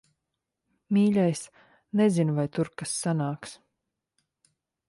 [0.97, 1.43] Mīļais,
[2.01, 3.57] nezinu, vai tur kas sanāks.